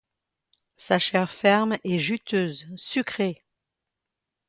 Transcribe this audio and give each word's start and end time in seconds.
Sa 0.77 0.97
chair 0.97 1.29
ferme 1.29 1.77
est 1.83 1.99
juteuse, 1.99 2.65
sucrée. 2.75 3.45